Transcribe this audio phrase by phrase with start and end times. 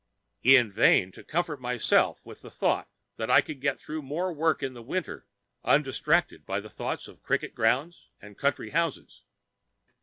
[0.41, 4.63] In vain to comfort myself with the thought that I could get through more work
[4.63, 5.27] in the winter
[5.63, 9.25] undistracted by thoughts of cricket grounds and country houses.